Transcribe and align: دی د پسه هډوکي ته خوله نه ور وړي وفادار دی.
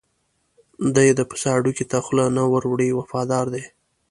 دی 0.95 1.07
د 1.13 1.21
پسه 1.29 1.47
هډوکي 1.55 1.85
ته 1.91 1.97
خوله 2.05 2.25
نه 2.37 2.43
ور 2.51 2.63
وړي 2.71 2.89
وفادار 2.93 3.45
دی. 3.53 3.63